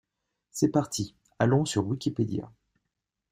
[0.49, 2.49] C'est parti, allons sur wikipedia.